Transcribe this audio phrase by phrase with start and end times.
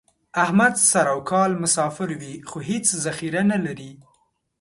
[0.43, 3.91] احمد سر او کال مسافر وي، خو هېڅ ذخیره نه لري.